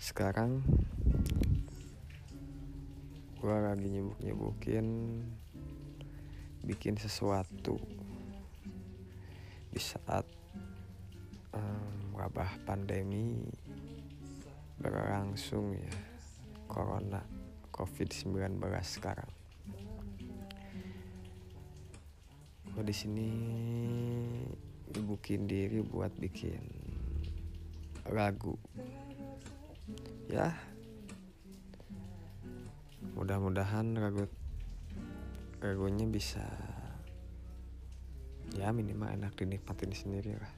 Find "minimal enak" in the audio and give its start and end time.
38.72-39.36